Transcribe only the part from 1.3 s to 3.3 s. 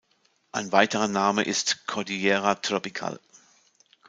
ist "Cordillera Tropical".